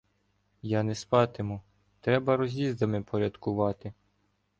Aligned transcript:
Я 0.67 0.83
не 0.83 0.95
спатиму, 0.95 1.61
треба 2.01 2.37
роз'їздами 2.37 3.01
порядкувати. 3.03 3.93